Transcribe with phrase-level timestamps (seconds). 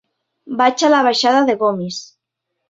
[0.61, 2.01] Vaig a la baixada de Gomis.